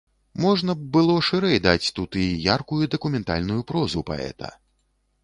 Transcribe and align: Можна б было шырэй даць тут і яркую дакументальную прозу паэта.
Можна 0.43 0.71
б 0.77 0.87
было 0.95 1.17
шырэй 1.27 1.59
даць 1.65 1.91
тут 1.99 2.17
і 2.23 2.25
яркую 2.55 2.79
дакументальную 2.97 3.59
прозу 3.73 3.99
паэта. 4.09 4.49